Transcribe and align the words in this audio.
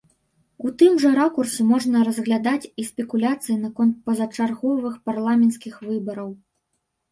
У 0.67 0.69
тым 0.77 0.93
жа 1.03 1.11
ракурсе 1.21 1.61
можна 1.71 2.01
разглядаць 2.07 2.63
і 2.79 2.87
спекуляцыі 2.89 3.59
наконт 3.67 3.93
пазачарговых 4.09 4.99
парламенцкіх 5.13 5.81
выбараў. 5.93 6.37